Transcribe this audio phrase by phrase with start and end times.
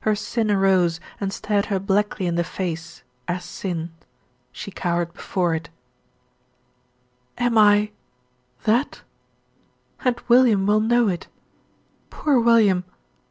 [0.00, 3.92] Her sin arose and stared her blackly in the face AS SIN.
[4.52, 5.70] She cowered before it.
[7.38, 7.90] "Am I
[8.64, 9.00] THAT?
[10.04, 11.28] And William will know it.
[12.10, 12.84] Poor William!"